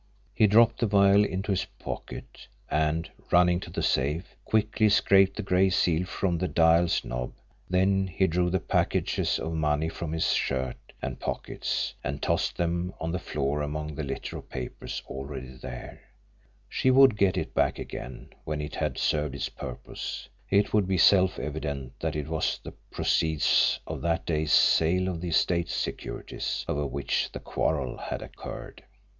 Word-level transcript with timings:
He 0.33 0.47
dropped 0.47 0.79
the 0.79 0.87
vial 0.87 1.23
into 1.23 1.51
his 1.51 1.65
pocket, 1.77 2.47
and, 2.71 3.07
running 3.29 3.59
to 3.59 3.69
the 3.69 3.83
safe, 3.83 4.35
quickly 4.45 4.89
scraped 4.89 5.37
the 5.37 5.43
gray 5.43 5.69
seal 5.69 6.07
from 6.07 6.39
the 6.39 6.47
dial's 6.47 7.05
knob; 7.05 7.33
then 7.69 8.07
he 8.07 8.25
drew 8.25 8.49
the 8.49 8.59
packages 8.59 9.37
of 9.37 9.53
money 9.53 9.89
from 9.89 10.11
his 10.11 10.33
shirt 10.33 10.75
and 11.03 11.19
pockets 11.19 11.93
and 12.03 12.19
tossed 12.19 12.57
them 12.57 12.95
on 12.99 13.11
the 13.11 13.19
floor 13.19 13.61
among 13.61 13.93
the 13.93 14.01
litter 14.01 14.37
of 14.37 14.49
papers 14.49 15.03
already 15.05 15.55
there 15.55 16.01
she 16.67 16.89
would 16.89 17.15
get 17.15 17.37
it 17.37 17.53
back 17.53 17.77
again 17.77 18.29
when 18.43 18.59
it 18.59 18.73
had 18.73 18.97
served 18.97 19.35
its 19.35 19.49
purpose, 19.49 20.27
it 20.49 20.73
would 20.73 20.87
be 20.87 20.97
self 20.97 21.37
evident 21.37 21.93
that 21.99 22.15
it 22.15 22.27
was 22.27 22.59
the 22.63 22.73
proceeds 22.89 23.79
of 23.85 24.01
that 24.01 24.25
day's 24.25 24.51
sale 24.51 25.07
of 25.07 25.21
the 25.21 25.29
estate's 25.29 25.75
securities 25.75 26.65
over 26.67 26.87
which 26.87 27.31
the 27.33 27.39
"quarrel" 27.39 27.97
had 27.97 28.23
occurred! 28.23 28.81